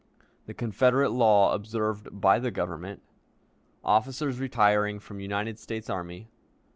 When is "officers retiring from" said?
3.83-5.19